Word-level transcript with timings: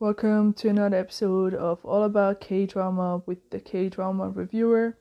Welcome 0.00 0.52
to 0.52 0.68
another 0.68 0.96
episode 0.96 1.54
of 1.54 1.84
All 1.84 2.04
About 2.04 2.40
K 2.40 2.66
Drama 2.66 3.20
with 3.26 3.50
the 3.50 3.58
K 3.58 3.88
Drama 3.88 4.30
Reviewer. 4.30 4.96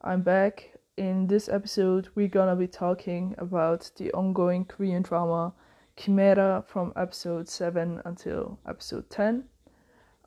I'm 0.00 0.22
back. 0.22 0.72
In 0.96 1.26
this 1.26 1.50
episode, 1.50 2.08
we're 2.14 2.28
gonna 2.28 2.56
be 2.56 2.66
talking 2.66 3.34
about 3.36 3.90
the 3.96 4.10
ongoing 4.12 4.64
Korean 4.64 5.02
drama 5.02 5.52
Chimera 5.98 6.64
from 6.66 6.94
episode 6.96 7.46
7 7.46 8.00
until 8.06 8.58
episode 8.66 9.10
10. 9.10 9.44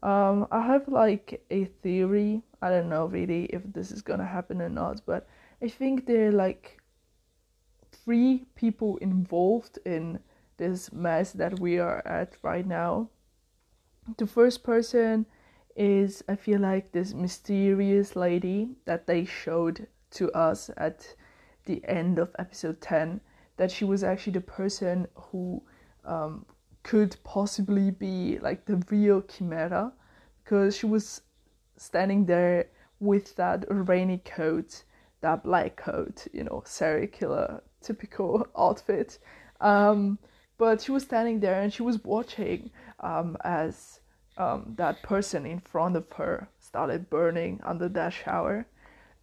Um, 0.03 0.45
I 0.51 0.61
have 0.61 0.87
like 0.87 1.43
a 1.49 1.65
theory. 1.65 2.43
I 2.61 2.69
don't 2.69 2.89
know 2.89 3.07
really 3.07 3.45
if 3.45 3.63
this 3.73 3.89
is 3.89 4.03
gonna 4.03 4.27
happen 4.27 4.61
or 4.61 4.69
not, 4.69 5.01
but 5.07 5.27
I 5.63 5.67
think 5.67 6.05
there 6.05 6.27
are 6.27 6.31
like 6.31 6.79
three 7.91 8.45
people 8.53 8.97
involved 8.97 9.79
in 9.83 10.19
this 10.57 10.93
mess 10.93 11.31
that 11.31 11.59
we 11.59 11.79
are 11.79 12.05
at 12.05 12.37
right 12.43 12.67
now 12.67 13.09
the 14.17 14.27
first 14.27 14.63
person 14.63 15.25
is 15.75 16.23
I 16.29 16.35
feel 16.35 16.59
like 16.59 16.91
this 16.91 17.13
mysterious 17.13 18.15
lady 18.15 18.69
that 18.85 19.07
they 19.07 19.25
showed 19.25 19.87
to 20.11 20.31
us 20.31 20.69
at 20.77 21.15
the 21.65 21.81
end 21.85 22.19
of 22.19 22.33
episode 22.39 22.79
10 22.81 23.19
that 23.57 23.71
she 23.71 23.83
was 23.83 24.03
actually 24.03 24.33
the 24.33 24.41
person 24.41 25.07
who 25.15 25.61
um, 26.05 26.45
could 26.83 27.17
possibly 27.23 27.91
be 27.91 28.37
like 28.39 28.65
the 28.65 28.81
real 28.89 29.21
chimera 29.21 29.91
because 30.43 30.77
she 30.77 30.85
was 30.85 31.21
standing 31.77 32.25
there 32.25 32.67
with 32.99 33.35
that 33.35 33.65
rainy 33.69 34.19
coat 34.19 34.83
that 35.21 35.43
black 35.43 35.75
coat 35.75 36.27
you 36.31 36.43
know 36.43 36.61
serial 36.65 37.07
killer 37.07 37.61
typical 37.81 38.47
outfit. 38.57 39.19
Um, 39.59 40.19
but 40.57 40.81
she 40.81 40.91
was 40.91 41.03
standing 41.03 41.39
there 41.39 41.61
and 41.61 41.73
she 41.73 41.83
was 41.83 42.01
watching 42.03 42.71
um, 43.01 43.35
as 43.43 43.99
um, 44.37 44.73
that 44.77 45.01
person 45.03 45.45
in 45.45 45.59
front 45.59 45.95
of 45.95 46.11
her 46.13 46.47
started 46.59 47.09
burning 47.09 47.59
under 47.63 47.87
that 47.89 48.13
shower. 48.13 48.65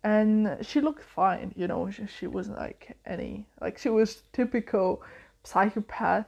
And 0.04 0.58
she 0.62 0.80
looked 0.80 1.04
fine 1.04 1.52
you 1.56 1.68
know 1.68 1.88
she, 1.90 2.06
she 2.06 2.26
wasn't 2.26 2.58
like 2.58 2.96
any 3.06 3.46
like 3.60 3.78
she 3.78 3.88
was 3.88 4.22
typical 4.32 5.02
psychopath 5.44 6.26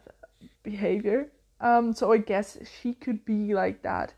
behavior. 0.62 1.28
Um 1.60 1.92
so 1.92 2.12
i 2.12 2.18
guess 2.18 2.58
she 2.80 2.94
could 2.94 3.24
be 3.24 3.52
like 3.54 3.82
that 3.82 4.14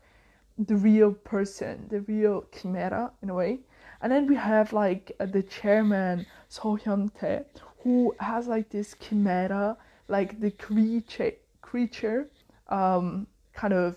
the 0.59 0.75
real 0.75 1.11
person 1.11 1.87
the 1.89 2.01
real 2.01 2.45
chimera 2.51 3.11
in 3.23 3.29
a 3.29 3.33
way. 3.33 3.59
And 4.01 4.11
then 4.11 4.27
we 4.27 4.35
have 4.35 4.73
like 4.73 5.11
uh, 5.19 5.25
the 5.25 5.41
chairman 5.41 6.27
So 6.49 6.77
Hyun 6.77 7.09
Tae 7.19 7.43
who 7.79 8.13
has 8.19 8.47
like 8.47 8.69
this 8.69 8.95
chimera 8.99 9.75
like 10.07 10.39
the 10.39 10.51
creature 10.51 11.31
creature 11.61 12.29
um 12.69 13.25
kind 13.53 13.73
of 13.73 13.95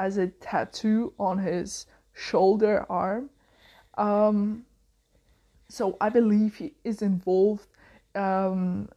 as 0.00 0.16
a 0.16 0.26
tattoo 0.26 1.12
on 1.18 1.38
his 1.38 1.86
shoulder 2.14 2.86
arm. 2.88 3.28
Um, 3.98 4.64
so 5.68 5.96
I 6.00 6.08
believe 6.08 6.56
he 6.56 6.72
is 6.82 7.02
involved 7.02 7.68
um, 8.14 8.88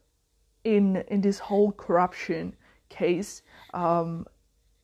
in 0.64 1.04
in 1.10 1.22
this 1.22 1.40
whole 1.40 1.72
corruption 1.74 2.56
case 2.90 3.44
um, 3.74 4.26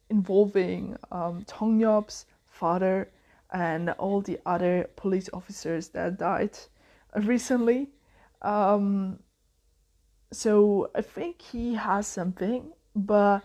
involving 0.10 0.98
um, 1.12 1.44
Tong 1.48 1.80
Yop's 1.80 2.26
father 2.48 3.10
and 3.52 3.90
all 3.92 4.22
the 4.22 4.40
other 4.46 4.90
police 4.96 5.30
officers 5.34 5.90
that 5.90 6.20
died 6.20 6.58
recently. 7.16 7.88
Um, 8.42 9.20
so 10.32 10.92
I 10.94 11.02
think 11.02 11.42
he 11.42 11.74
has 11.76 12.06
something, 12.08 12.72
but 12.96 13.42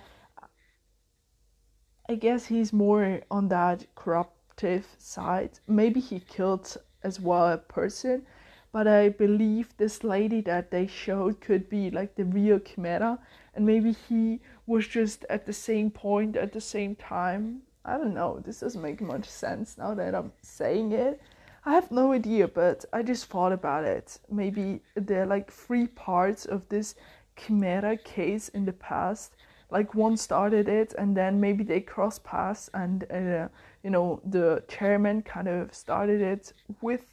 I 2.06 2.16
guess 2.16 2.46
he's 2.46 2.72
more 2.72 3.22
on 3.30 3.48
that 3.48 3.86
corruptive 3.94 4.86
side. 4.98 5.58
Maybe 5.66 6.00
he 6.00 6.20
killed 6.20 6.76
as 7.02 7.18
well 7.18 7.50
a 7.50 7.56
person, 7.56 8.26
but 8.72 8.86
I 8.86 9.08
believe 9.08 9.74
this 9.76 10.04
lady 10.04 10.42
that 10.42 10.70
they 10.70 10.86
showed 10.86 11.40
could 11.40 11.70
be 11.70 11.90
like 11.90 12.14
the 12.14 12.24
real 12.24 12.58
Chimera, 12.58 13.18
and 13.54 13.64
maybe 13.64 13.92
he 13.92 14.40
was 14.66 14.86
just 14.86 15.24
at 15.30 15.46
the 15.46 15.52
same 15.52 15.90
point 15.90 16.36
at 16.36 16.52
the 16.52 16.60
same 16.60 16.94
time. 16.96 17.62
I 17.86 17.96
don't 17.96 18.14
know. 18.14 18.38
This 18.44 18.60
doesn't 18.60 18.82
make 18.82 19.00
much 19.00 19.26
sense 19.26 19.78
now 19.78 19.94
that 19.94 20.14
I'm 20.14 20.32
saying 20.42 20.92
it. 20.92 21.22
I 21.64 21.72
have 21.72 21.90
no 21.90 22.12
idea, 22.12 22.48
but 22.48 22.84
I 22.92 23.02
just 23.02 23.26
thought 23.26 23.52
about 23.52 23.84
it. 23.84 24.18
Maybe 24.30 24.82
there 24.94 25.22
are 25.22 25.26
like 25.26 25.50
three 25.50 25.86
parts 25.86 26.44
of 26.44 26.68
this 26.68 26.96
Chimera 27.36 27.96
case 27.96 28.48
in 28.50 28.66
the 28.66 28.74
past 28.74 29.36
like 29.70 29.94
one 29.94 30.16
started 30.16 30.68
it 30.68 30.94
and 30.98 31.16
then 31.16 31.40
maybe 31.40 31.64
they 31.64 31.80
cross 31.80 32.18
paths 32.18 32.70
and 32.74 33.04
uh, 33.10 33.48
you 33.82 33.90
know 33.90 34.20
the 34.24 34.62
chairman 34.68 35.22
kind 35.22 35.48
of 35.48 35.74
started 35.74 36.20
it 36.20 36.52
with 36.80 37.04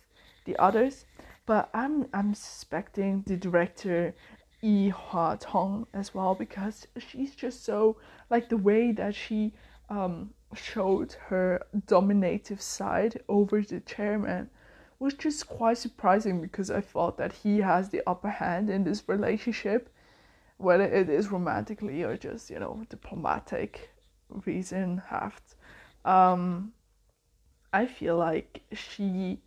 the 0.45 0.55
others. 0.57 1.05
But 1.47 1.69
i'm 1.73 2.07
i'm 2.13 2.33
suspecting 2.33 3.23
the 3.25 3.35
director 3.35 4.13
Lee 4.61 4.91
Hwa 4.91 5.37
Tong 5.39 5.87
as 5.93 6.13
well 6.13 6.35
because 6.35 6.87
she's 6.97 7.35
just 7.35 7.65
so 7.65 7.97
like 8.29 8.47
the 8.49 8.57
way 8.57 8.91
that 8.91 9.15
she 9.15 9.53
um, 9.89 10.29
showed 10.53 11.13
her 11.27 11.65
dominative 11.87 12.61
side 12.61 13.21
over 13.27 13.61
the 13.61 13.79
chairman 13.81 14.49
was 14.99 15.15
just 15.15 15.47
quite 15.47 15.77
surprising 15.77 16.41
because 16.41 16.69
I 16.69 16.81
thought 16.81 17.17
that 17.17 17.33
he 17.33 17.59
has 17.61 17.89
the 17.89 18.03
upper 18.05 18.29
hand 18.29 18.69
in 18.69 18.83
this 18.83 19.03
relationship 19.07 19.89
whether 20.61 20.83
it 20.83 21.09
is 21.09 21.31
romantically 21.31 22.03
or 22.03 22.15
just 22.17 22.49
you 22.49 22.59
know 22.59 22.83
diplomatic 22.89 23.89
reason 24.45 25.01
have 25.07 25.39
um 26.05 26.71
i 27.73 27.85
feel 27.85 28.17
like 28.17 28.61
she 28.71 29.39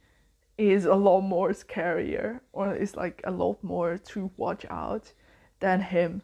is 0.56 0.84
a 0.84 0.94
lot 0.94 1.20
more 1.20 1.50
scarier 1.50 2.40
or 2.52 2.74
is 2.74 2.96
like 2.96 3.20
a 3.24 3.30
lot 3.30 3.62
more 3.62 3.98
to 3.98 4.30
watch 4.36 4.64
out 4.70 5.12
than 5.60 5.80
him 5.80 6.22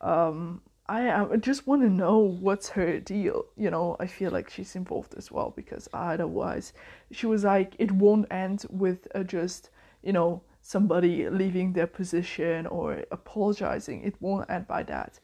um 0.00 0.60
I, 0.86 1.10
I 1.10 1.36
just 1.36 1.66
want 1.66 1.80
to 1.82 1.88
know 1.88 2.18
what's 2.18 2.68
her 2.70 3.00
deal. 3.00 3.46
You 3.56 3.70
know, 3.70 3.96
I 3.98 4.06
feel 4.06 4.30
like 4.30 4.50
she's 4.50 4.76
involved 4.76 5.14
as 5.16 5.32
well 5.32 5.52
because 5.56 5.88
otherwise, 5.94 6.74
she 7.10 7.26
was 7.26 7.44
like, 7.44 7.74
it 7.78 7.90
won't 7.90 8.30
end 8.30 8.66
with 8.68 9.08
just, 9.26 9.70
you 10.02 10.12
know, 10.12 10.42
somebody 10.66 11.28
leaving 11.28 11.74
their 11.74 11.86
position 11.86 12.66
or 12.66 13.04
apologizing. 13.12 14.02
It 14.02 14.14
won't 14.20 14.48
end 14.48 14.66
by 14.66 14.82
that. 14.84 15.20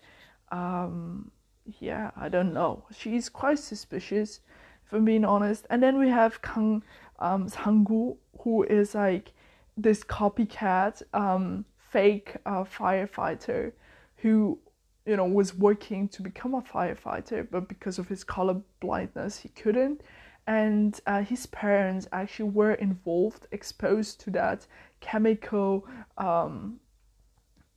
Um, 0.52 1.30
yeah, 1.78 2.10
I 2.14 2.28
don't 2.28 2.52
know. 2.52 2.84
She's 2.94 3.30
quite 3.30 3.58
suspicious, 3.58 4.40
if 4.84 4.92
I'm 4.92 5.06
being 5.06 5.24
honest. 5.24 5.66
And 5.70 5.82
then 5.82 5.98
we 5.98 6.10
have 6.10 6.42
Kang 6.42 6.82
um, 7.18 7.48
Sanggu, 7.48 8.18
who 8.40 8.64
is 8.64 8.94
like 8.94 9.32
this 9.78 10.04
copycat, 10.04 11.02
um, 11.14 11.64
fake 11.90 12.36
uh, 12.44 12.64
firefighter 12.64 13.72
who 14.16 14.58
you 15.06 15.16
know 15.16 15.24
was 15.24 15.54
working 15.54 16.06
to 16.08 16.22
become 16.22 16.54
a 16.54 16.62
firefighter 16.62 17.46
but 17.50 17.68
because 17.68 17.98
of 17.98 18.06
his 18.08 18.22
color 18.22 18.60
blindness 18.80 19.38
he 19.38 19.48
couldn't 19.48 20.02
and 20.46 21.00
uh, 21.06 21.22
his 21.22 21.46
parents 21.46 22.08
actually 22.12 22.50
were 22.50 22.74
involved 22.74 23.46
exposed 23.52 24.20
to 24.20 24.30
that 24.30 24.66
chemical 25.00 25.86
um, 26.18 26.80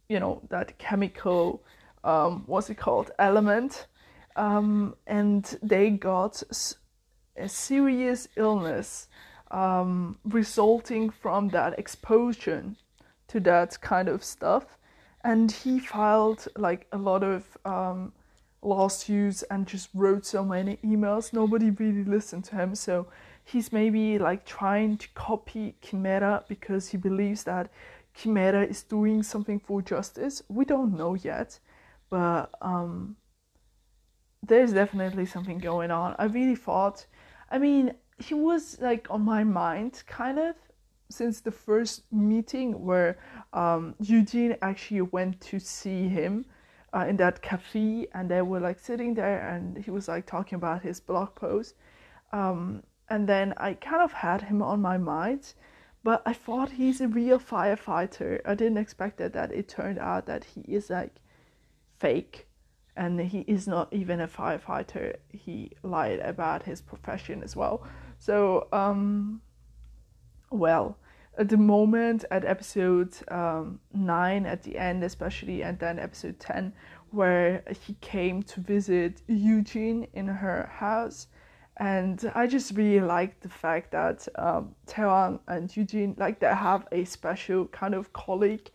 you 0.10 0.20
know 0.20 0.42
that 0.50 0.78
chemical 0.78 1.64
um, 2.04 2.44
what's 2.48 2.70
it 2.70 2.76
called 2.76 3.12
element. 3.20 3.88
Um, 4.36 4.96
and 5.08 5.58
they 5.62 5.92
got 5.92 6.42
a 7.38 7.48
serious 7.48 8.28
illness 8.36 9.08
um, 9.52 10.18
resulting 10.26 11.10
from 11.10 11.50
that 11.50 11.78
exposure 11.78 12.66
to 13.28 13.40
that 13.42 13.80
kind 13.82 14.10
of 14.10 14.24
stuff. 14.24 14.78
And 15.24 15.52
he 15.52 15.80
filed 15.80 16.48
like 16.58 16.88
a 16.92 16.98
lot 16.98 17.24
of 17.24 17.46
um, 18.64 18.70
lawsuits 18.70 19.44
and 19.44 19.68
just 19.68 19.90
wrote 19.94 20.26
so 20.26 20.44
many 20.44 20.78
emails 20.78 21.34
nobody 21.34 21.70
really 21.72 22.04
listened 22.04 22.44
to 22.44 22.56
him 22.56 22.76
so 22.76 23.08
he's 23.44 23.72
maybe 23.72 24.18
like 24.18 24.46
trying 24.46 24.98
to 24.98 25.08
copy 25.16 25.76
Chimera 25.82 26.44
because 26.48 26.88
he 26.90 26.98
believes 26.98 27.44
that 27.44 27.70
Chimera 28.14 28.64
is 28.66 28.84
doing 28.84 29.24
something 29.24 29.60
for 29.60 29.82
justice. 29.82 30.44
We 30.48 30.66
don't 30.66 30.96
know 30.96 31.16
yet, 31.16 31.60
but 32.10 32.52
um, 32.62 33.16
there's 34.42 34.74
definitely 34.74 35.26
something 35.26 35.58
going 35.58 35.92
on. 35.92 36.16
I 36.20 36.26
really 36.26 36.56
thought, 36.56 37.06
I 37.50 37.58
mean, 37.58 37.94
he 38.20 38.34
was 38.34 38.80
like 38.80 39.08
on 39.10 39.22
my 39.22 39.44
mind 39.44 40.04
kind 40.08 40.40
of 40.40 40.56
since 41.10 41.42
the 41.42 41.52
first 41.52 42.04
meeting 42.12 42.86
where 42.86 43.18
um, 43.52 43.96
Eugene 44.00 44.56
actually 44.62 45.02
went 45.02 45.42
to 45.42 45.60
see 45.60 46.08
him 46.08 46.46
uh, 46.94 47.06
in 47.08 47.18
that 47.18 47.42
cafe 47.42 48.08
and 48.14 48.30
they 48.30 48.42
were 48.42 48.60
like 48.60 48.80
sitting 48.80 49.16
there 49.16 49.48
and 49.48 49.78
he 49.84 49.92
was 49.92 50.08
like 50.08 50.26
talking 50.26 50.56
about 50.56 50.84
his 50.84 51.00
blog 51.00 51.34
post. 51.36 51.76
Um, 52.32 52.84
and 53.10 53.28
then 53.28 53.54
I 53.58 53.74
kind 53.74 54.02
of 54.02 54.14
had 54.14 54.44
him 54.44 54.62
on 54.62 54.82
my 54.82 54.98
mind, 54.98 55.54
but 56.04 56.22
I 56.26 56.34
thought 56.34 56.72
he's 56.72 57.02
a 57.02 57.08
real 57.08 57.40
firefighter. 57.40 58.42
I 58.46 58.56
didn't 58.56 58.78
expect 58.78 59.18
that 59.18 59.34
that 59.34 59.52
it 59.52 59.68
turned 59.68 60.00
out 60.00 60.26
that 60.28 60.44
he 60.44 60.62
is 60.62 60.90
like 60.90 61.16
fake 62.00 62.48
and 62.96 63.20
he 63.20 63.40
is 63.42 63.68
not 63.68 63.92
even 63.92 64.20
a 64.20 64.28
firefighter. 64.28 65.16
He 65.30 65.72
lied 65.82 66.20
about 66.20 66.64
his 66.64 66.82
profession 66.82 67.42
as 67.44 67.56
well. 67.56 67.86
So, 68.20 68.68
um, 68.72 69.42
well, 70.52 70.98
at 71.38 71.50
the 71.50 71.58
moment, 71.58 72.26
at 72.32 72.46
episode 72.46 73.16
um, 73.30 73.80
9, 73.94 74.46
at 74.46 74.64
the 74.64 74.78
end 74.78 75.04
especially, 75.04 75.64
and 75.64 75.80
then 75.80 76.00
episode 76.00 76.40
10, 76.40 76.74
where 77.12 77.64
he 77.86 77.96
came 78.02 78.44
to 78.44 78.60
visit 78.60 79.22
Eugene 79.28 80.08
in 80.14 80.28
her 80.28 80.70
house. 80.72 81.28
And 81.78 82.32
I 82.36 82.46
just 82.46 82.76
really 82.78 83.04
like 83.04 83.40
the 83.40 83.50
fact 83.50 83.92
that 83.92 84.28
um, 84.36 84.76
and 85.48 85.76
Eugene, 85.76 86.16
like, 86.18 86.40
they 86.40 86.48
have 86.48 86.88
a 86.92 87.04
special 87.06 87.66
kind 87.68 87.96
of 87.96 88.14
colleague 88.14 88.70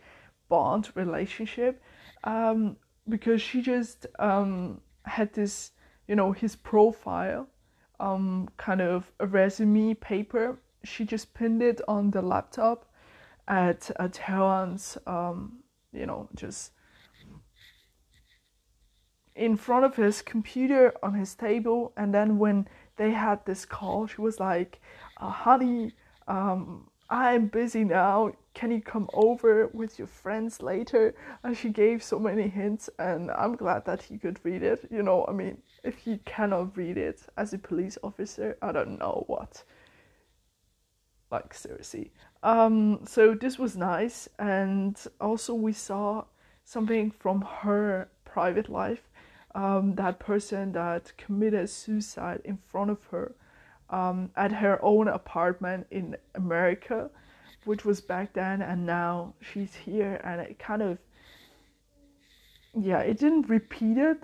bond 0.49 0.89
relationship. 0.95 1.81
Um, 2.25 2.75
because 3.09 3.41
she 3.41 3.61
just 3.61 4.05
um, 4.19 4.81
had 5.03 5.33
this, 5.33 5.71
you 6.07 6.15
know, 6.15 6.31
his 6.31 6.55
profile, 6.55 7.47
um, 7.99 8.47
kind 8.57 8.81
of 8.81 9.11
a 9.19 9.25
resume 9.25 9.93
paper. 9.95 10.59
She 10.83 11.05
just 11.05 11.33
pinned 11.33 11.61
it 11.61 11.81
on 11.87 12.11
the 12.11 12.21
laptop 12.21 12.85
at 13.47 13.91
at 13.99 14.13
Taewon's, 14.13 14.97
um, 15.05 15.59
you 15.91 16.05
know, 16.05 16.29
just 16.35 16.71
in 19.35 19.55
front 19.55 19.85
of 19.85 19.95
his 19.95 20.21
computer 20.21 20.93
on 21.01 21.13
his 21.13 21.35
table. 21.35 21.93
And 21.95 22.13
then 22.13 22.37
when 22.37 22.67
they 22.97 23.11
had 23.11 23.45
this 23.45 23.65
call, 23.65 24.07
she 24.07 24.21
was 24.21 24.39
like, 24.39 24.79
uh, 25.17 25.29
"Honey, 25.29 25.93
um, 26.27 26.89
I'm 27.09 27.47
busy 27.47 27.83
now 27.83 28.33
can 28.59 28.71
you 28.71 28.81
come 28.81 29.09
over 29.13 29.67
with 29.67 29.97
your 29.97 30.07
friends 30.09 30.61
later? 30.61 31.15
And 31.43 31.55
she 31.55 31.69
gave 31.69 32.03
so 32.03 32.19
many 32.19 32.49
hints, 32.49 32.89
and 32.99 33.31
I'm 33.31 33.55
glad 33.55 33.85
that 33.85 34.01
he 34.01 34.17
could 34.17 34.37
read 34.43 34.63
it. 34.63 34.85
You 34.91 35.01
know, 35.01 35.25
I 35.29 35.31
mean, 35.31 35.59
if 35.81 35.95
he 35.95 36.17
cannot 36.25 36.75
read 36.75 36.97
it 36.97 37.21
as 37.37 37.53
a 37.53 37.57
police 37.57 37.97
officer, 38.03 38.57
I 38.61 38.73
don't 38.73 38.99
know 38.99 39.23
what. 39.27 39.63
Like, 41.31 41.53
seriously. 41.53 42.11
Um, 42.41 43.01
so 43.05 43.33
this 43.33 43.59
was 43.59 43.75
nice, 43.75 44.27
and 44.39 44.97
also 45.21 45.53
we 45.53 45.73
saw 45.73 46.25
something 46.65 47.11
from 47.11 47.41
her 47.41 48.09
private 48.25 48.69
life. 48.69 49.03
Um, 49.55 49.95
that 49.95 50.19
person 50.19 50.71
that 50.73 51.11
committed 51.17 51.69
suicide 51.69 52.41
in 52.45 52.57
front 52.57 52.91
of 52.91 53.03
her 53.11 53.33
um, 53.89 54.29
at 54.35 54.51
her 54.51 54.79
own 54.83 55.07
apartment 55.07 55.87
in 55.89 56.15
America 56.35 57.09
which 57.65 57.85
was 57.85 58.01
back 58.01 58.33
then 58.33 58.61
and 58.61 58.85
now 58.85 59.33
she's 59.41 59.75
here 59.75 60.19
and 60.23 60.41
it 60.41 60.57
kind 60.59 60.81
of 60.81 60.97
yeah 62.79 62.99
it 62.99 63.19
didn't 63.19 63.49
repeat 63.49 63.97
it 63.97 64.23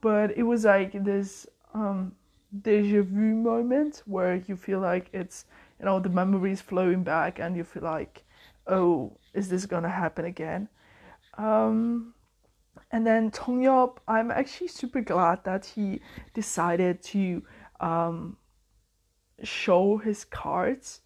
but 0.00 0.36
it 0.36 0.42
was 0.42 0.64
like 0.64 0.92
this 1.04 1.46
um 1.72 2.12
deja 2.62 3.02
vu 3.02 3.34
moment 3.34 4.02
where 4.06 4.36
you 4.46 4.56
feel 4.56 4.80
like 4.80 5.08
it's 5.12 5.46
you 5.78 5.84
know 5.84 6.00
the 6.00 6.08
memories 6.08 6.60
flowing 6.60 7.02
back 7.02 7.38
and 7.38 7.56
you 7.56 7.64
feel 7.64 7.82
like 7.82 8.24
oh 8.66 9.16
is 9.32 9.48
this 9.48 9.66
gonna 9.66 9.88
happen 9.88 10.24
again 10.24 10.68
um 11.38 12.14
and 12.90 13.04
then 13.04 13.32
Tong 13.32 13.60
Yop, 13.62 14.00
I'm 14.06 14.30
actually 14.30 14.68
super 14.68 15.00
glad 15.00 15.42
that 15.44 15.66
he 15.66 16.00
decided 16.32 17.02
to 17.04 17.42
um, 17.80 18.36
show 19.42 19.96
his 19.96 20.24
cards 20.24 21.00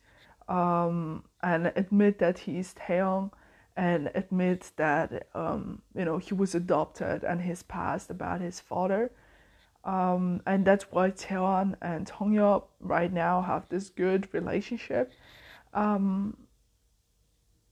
um, 0.49 1.25
and 1.43 1.73
admit 1.77 2.19
that 2.19 2.41
he's 2.41 2.75
Taeyong 2.75 3.31
and 3.77 4.11
admit 4.15 4.73
that 4.77 5.29
um, 5.35 5.81
you 5.95 6.05
know 6.05 6.19
he 6.19 6.35
was 6.35 6.55
adopted 6.55 7.25
and 7.25 7.41
his 7.41 7.63
past 7.63 8.11
about 8.11 8.43
his 8.43 8.61
father. 8.61 9.11
Um, 9.85 10.43
and 10.47 10.65
that's 10.65 10.85
why 10.91 11.11
Taeyeon 11.11 11.77
and 11.81 12.07
Tongyeop 12.07 12.65
right 12.81 13.13
now 13.13 13.41
have 13.43 13.69
this 13.69 13.89
good 13.89 14.29
relationship. 14.35 15.13
Um, 15.73 16.37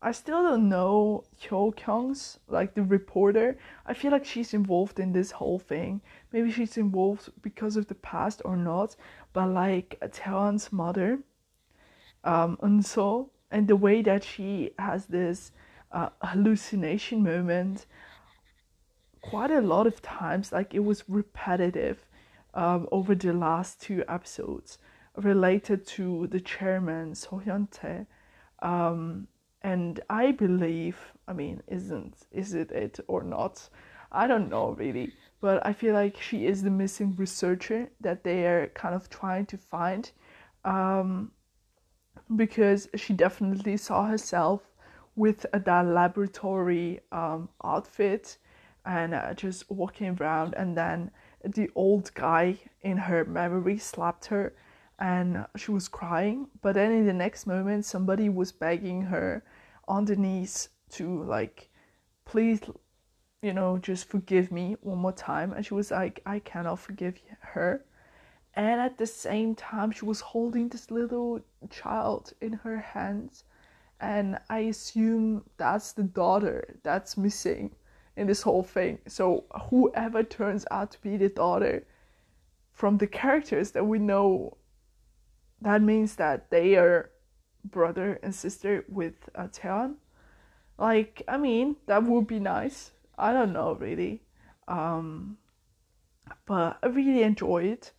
I 0.03 0.13
still 0.13 0.43
don't 0.43 0.69
know 0.69 1.25
Hyo 1.41 1.75
Kyung's 1.75 2.39
like 2.49 2.75
the 2.75 2.83
reporter. 2.85 3.59
I 3.87 3.95
feel 3.95 4.13
like 4.13 4.25
she's 4.25 4.55
involved 4.55 5.01
in 5.01 5.13
this 5.13 5.33
whole 5.33 5.59
thing. 5.59 6.01
Maybe 6.33 6.53
she's 6.53 6.77
involved 6.77 7.31
because 7.43 7.77
of 7.77 7.87
the 7.89 7.95
past 7.97 8.43
or 8.45 8.57
not. 8.57 8.95
But 9.33 9.49
like 9.49 9.99
Taeyeon's 10.01 10.73
mother, 10.73 11.19
um, 12.25 12.57
Eunso, 12.63 13.31
and 13.51 13.67
the 13.67 13.77
way 13.77 14.03
that 14.03 14.23
she 14.23 14.71
has 14.79 15.07
this 15.07 15.53
uh, 15.93 16.11
hallucination 16.23 17.23
moment 17.23 17.87
quite 19.31 19.51
a 19.51 19.61
lot 19.61 19.87
of 19.87 20.01
times 20.03 20.53
like 20.53 20.75
it 20.75 20.85
was 20.85 21.05
repetitive 21.09 22.07
um, 22.55 22.89
over 22.93 23.15
the 23.15 23.33
last 23.33 23.81
two 23.81 24.05
episodes 24.09 24.79
related 25.17 25.87
to 25.87 26.27
the 26.29 26.41
chairman 26.41 27.15
So 27.15 27.43
Hyun 27.45 28.07
um, 28.63 29.27
and 29.63 30.01
I 30.09 30.33
believe 30.33 30.97
I 31.27 31.33
mean 31.33 31.63
isn't 31.67 32.27
is 32.31 32.55
it 32.55 32.71
it 32.71 33.01
or 33.09 33.23
not? 33.23 33.69
I 34.13 34.27
don't 34.27 34.49
know 34.49 34.71
really. 34.71 35.13
But 35.41 35.67
I 35.67 35.73
feel 35.73 35.93
like 35.93 36.21
she 36.21 36.47
is 36.47 36.63
the 36.63 36.71
missing 36.71 37.15
researcher 37.17 37.91
that 38.01 38.25
they 38.25 38.47
are 38.47 38.69
kind 38.69 38.95
of 38.95 39.11
trying 39.11 39.47
to 39.47 39.59
find 39.59 40.11
um, 40.65 41.31
because 42.35 42.89
she 42.95 43.13
definitely 43.13 43.77
saw 43.77 44.07
herself 44.07 44.63
with 45.15 45.45
that 45.53 45.87
laboratory 45.87 47.01
um, 47.13 47.49
outfit 47.63 48.39
and 48.87 49.15
uh, 49.15 49.35
just 49.35 49.69
walking 49.71 50.17
around 50.21 50.55
and 50.55 50.77
then 50.77 51.11
the 51.45 51.69
old 51.75 52.15
guy 52.15 52.59
in 52.83 52.97
her 52.97 53.25
memory 53.25 53.79
slapped 53.79 54.27
her 54.27 54.55
and 54.99 55.45
she 55.57 55.71
was 55.73 55.89
crying. 55.89 56.49
But 56.63 56.75
then 56.75 56.93
in 56.93 57.07
the 57.07 57.13
next 57.13 57.47
moment 57.47 57.85
somebody 57.85 58.29
was 58.29 58.53
begging 58.53 59.03
her 59.03 59.45
on 59.89 60.05
the 60.05 60.17
knees 60.17 60.69
to 60.91 61.23
like 61.25 61.69
please 62.25 62.61
you 63.43 63.53
know 63.53 63.77
just 63.79 64.09
forgive 64.09 64.51
me 64.53 64.77
one 64.81 64.99
more 64.99 65.13
time. 65.13 65.53
And 65.53 65.67
she 65.67 65.75
was 65.75 65.91
like 65.91 66.21
i 66.25 66.39
cannot 66.39 66.79
forgive 66.79 67.21
her. 67.41 67.85
And 68.55 68.81
at 68.81 68.99
the 68.99 69.07
same 69.07 69.55
time 69.55 69.91
she 69.91 70.05
was 70.05 70.21
holding 70.21 70.69
this 70.69 70.91
little 70.91 71.41
child 71.71 72.33
in 72.41 72.53
her 72.53 72.79
hands. 72.79 73.45
And 74.01 74.39
i 74.49 74.61
assume 74.61 75.45
that's 75.57 75.93
the 75.93 76.05
daughter 76.05 76.79
that's 76.85 77.17
missing 77.17 77.75
in 78.17 78.27
this 78.27 78.43
whole 78.43 78.63
thing 78.63 78.99
so 79.07 79.45
whoever 79.71 80.23
turns 80.23 80.65
out 80.71 80.91
to 80.91 81.01
be 81.01 81.17
the 81.17 81.29
daughter 81.29 81.87
from 82.73 82.99
the 82.99 83.07
characters 83.07 83.71
that 83.73 83.85
we 83.85 83.99
know 83.99 84.57
that 85.61 85.83
means 85.83 86.17
that 86.17 86.51
they 86.51 86.77
are 86.77 87.11
brother 87.65 88.19
and 88.23 88.35
sister 88.35 88.85
with 88.89 89.15
uh, 89.35 89.49
Taeyeon. 89.49 89.95
Like, 90.79 91.23
I 91.27 91.39
mean, 91.39 91.77
that 91.87 92.05
would 92.05 92.27
be 92.27 92.39
nice. 92.39 92.93
I 93.19 93.33
don't 93.33 93.55
know 93.55 93.73
really. 93.73 94.23
Um, 94.69 95.39
but 96.45 96.79
I 96.83 96.89
really 96.89 97.23
enjoy 97.23 97.65
it 97.65 97.93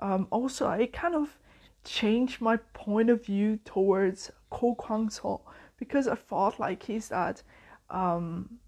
um, 0.00 0.26
also 0.30 0.66
I 0.66 0.86
kind 0.86 1.14
of 1.14 1.38
changed 1.84 2.40
my 2.40 2.56
point 2.72 3.10
of 3.10 3.24
view 3.24 3.58
towards 3.64 4.30
Ko 4.50 4.74
Kwang 4.74 5.10
So 5.10 5.42
because 5.78 6.08
I 6.08 6.14
thought 6.14 6.58
like 6.58 6.82
he's 6.82 7.08
that 7.08 7.42
um, 7.90 8.58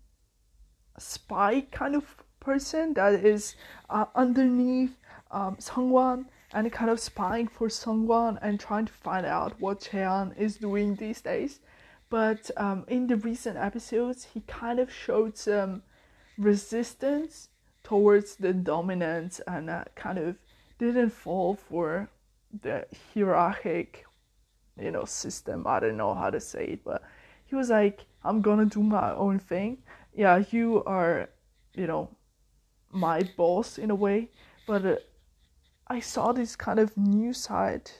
spy 1.27 1.61
kind 1.73 1.97
of 1.97 2.05
person 2.39 2.95
that 2.95 3.15
is 3.15 3.57
uh, 3.91 4.05
underneath 4.15 4.95
um, 5.33 5.57
and 6.53 6.73
kind 6.73 6.91
of 6.91 7.01
spying 7.01 7.49
for 7.49 7.67
Sungwon 7.69 8.39
and 8.41 8.61
trying 8.61 8.87
to 8.87 8.93
find 8.93 9.27
out 9.27 9.61
what 9.61 9.81
Cheon 9.81 10.39
is 10.39 10.57
doing 10.57 10.95
these 10.95 11.21
days. 11.21 11.59
But 12.09 12.49
um, 12.57 12.85
in 12.87 13.09
the 13.09 13.17
recent 13.17 13.57
episodes, 13.57 14.29
he 14.33 14.41
kind 14.47 14.79
of 14.79 14.93
showed 14.93 15.37
some 15.37 15.83
resistance 16.39 17.49
towards 17.83 18.37
the 18.37 18.53
dominance 18.53 19.41
and 19.49 19.69
uh, 19.69 19.85
kind 19.97 20.19
of 20.19 20.37
didn't 20.79 21.11
fall 21.11 21.57
for 21.57 22.09
the 22.63 22.87
hierarchic, 23.13 24.07
you 24.81 24.93
know, 24.93 25.05
system. 25.05 25.67
I 25.67 25.81
don't 25.81 25.97
know 25.97 26.15
how 26.15 26.31
to 26.31 26.39
say 26.39 26.65
it, 26.67 26.85
but 26.85 27.03
he 27.47 27.57
was 27.57 27.71
like, 27.71 28.05
I'm 28.23 28.41
gonna 28.43 28.67
do 28.67 28.83
my 28.83 29.13
own 29.15 29.41
thing. 29.41 29.79
Yeah, 30.17 30.43
you 30.51 30.83
are, 30.87 31.29
you 31.75 31.87
know, 31.87 32.09
my 32.91 33.29
boss 33.37 33.77
in 33.77 33.91
a 33.91 33.95
way, 33.95 34.31
but 34.67 34.87
uh, 34.87 34.97
I 35.89 36.01
saw 36.01 36.33
this 36.33 36.57
kind 36.57 36.79
of 36.79 36.97
new 36.97 37.35
side 37.35 37.91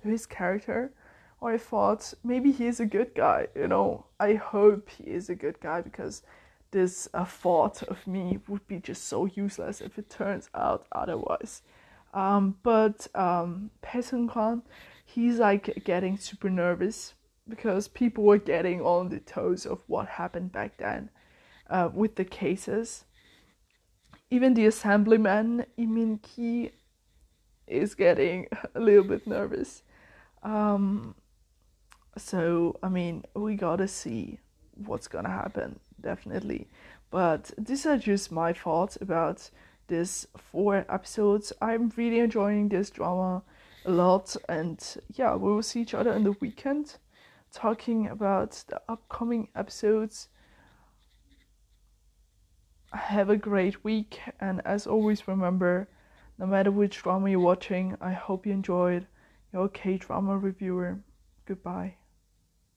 to 0.00 0.08
his 0.08 0.24
character. 0.24 0.94
Or 1.42 1.52
I 1.52 1.58
thought 1.58 2.14
maybe 2.24 2.52
he 2.52 2.66
is 2.66 2.80
a 2.80 2.86
good 2.86 3.14
guy, 3.14 3.48
you 3.54 3.68
know. 3.68 4.06
I 4.18 4.34
hope 4.34 4.88
he 4.88 5.04
is 5.04 5.28
a 5.28 5.34
good 5.34 5.60
guy 5.60 5.82
because 5.82 6.22
this 6.70 7.06
uh, 7.12 7.26
thought 7.26 7.82
of 7.82 8.06
me 8.06 8.38
would 8.48 8.66
be 8.66 8.80
just 8.80 9.04
so 9.04 9.26
useless 9.26 9.82
if 9.82 9.98
it 9.98 10.08
turns 10.08 10.48
out 10.54 10.86
otherwise. 10.90 11.60
Um, 12.14 12.56
but 12.62 13.06
um, 13.14 13.70
Kwan, 13.82 14.62
he's 15.04 15.38
like 15.38 15.84
getting 15.84 16.16
super 16.16 16.48
nervous 16.48 17.12
because 17.46 17.88
people 17.88 18.24
were 18.24 18.38
getting 18.38 18.80
on 18.80 19.10
the 19.10 19.20
toes 19.20 19.66
of 19.66 19.82
what 19.86 20.08
happened 20.08 20.50
back 20.50 20.78
then 20.78 21.10
uh, 21.68 21.90
with 21.92 22.16
the 22.16 22.24
cases. 22.24 23.04
even 24.30 24.54
the 24.54 24.66
assemblyman 24.66 25.64
Imin 25.78 26.20
Ki 26.22 26.70
is 27.66 27.94
getting 27.94 28.46
a 28.74 28.80
little 28.80 29.04
bit 29.04 29.26
nervous. 29.26 29.82
Um, 30.42 31.14
so 32.16 32.78
I 32.82 32.88
mean, 32.88 33.24
we 33.34 33.54
gotta 33.54 33.88
see 33.88 34.38
what's 34.74 35.08
gonna 35.08 35.30
happen 35.30 35.80
definitely. 36.00 36.68
But 37.10 37.50
these 37.56 37.86
are 37.86 37.96
just 37.98 38.30
my 38.30 38.52
thoughts 38.52 38.98
about 39.00 39.50
this 39.86 40.26
four 40.36 40.84
episodes. 40.88 41.52
I'm 41.60 41.92
really 41.96 42.18
enjoying 42.18 42.68
this 42.68 42.90
drama 42.90 43.42
a 43.86 43.90
lot, 43.90 44.36
and 44.48 44.78
yeah, 45.14 45.34
we 45.34 45.52
will 45.52 45.62
see 45.62 45.80
each 45.80 45.94
other 45.94 46.12
in 46.12 46.24
the 46.24 46.32
weekend 46.32 46.96
talking 47.52 48.08
about 48.08 48.62
the 48.68 48.80
upcoming 48.88 49.48
episodes. 49.54 50.28
Have 52.92 53.28
a 53.28 53.36
great 53.36 53.84
week, 53.84 54.20
and 54.40 54.60
as 54.64 54.86
always, 54.86 55.28
remember 55.28 55.88
no 56.38 56.46
matter 56.46 56.70
which 56.70 57.02
drama 57.02 57.30
you're 57.30 57.40
watching, 57.40 57.96
I 58.00 58.12
hope 58.12 58.46
you 58.46 58.52
enjoyed. 58.52 59.06
Your 59.52 59.68
K 59.68 59.98
drama 59.98 60.38
reviewer. 60.38 61.00
Goodbye. 61.44 61.96